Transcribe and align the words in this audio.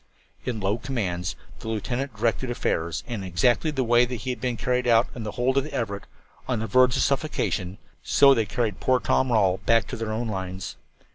In 0.45 0.59
low 0.59 0.79
commands 0.79 1.35
the 1.59 1.67
lieutenant 1.67 2.13
then 2.13 2.21
directed 2.21 2.49
affairs, 2.49 3.03
and 3.05 3.21
in 3.21 3.27
exactly 3.27 3.69
the 3.69 3.83
way 3.83 4.03
that 4.03 4.15
he 4.15 4.31
had 4.31 4.41
been 4.41 4.57
carried 4.57 4.87
out 4.87 5.05
of 5.13 5.23
the 5.23 5.33
hold 5.33 5.59
of 5.59 5.63
the 5.63 5.71
Everett 5.71 6.05
on 6.47 6.57
the 6.57 6.65
verge 6.65 6.97
of 6.97 7.03
suffocation, 7.03 7.77
so 8.01 8.33
they 8.33 8.47
carried 8.47 8.79
poor 8.79 8.97
Tom 8.99 9.31
Rawle 9.31 9.59
back 9.67 9.85
to 9.89 9.95
their 9.95 10.11
own 10.11 10.27
lines. 10.27 10.75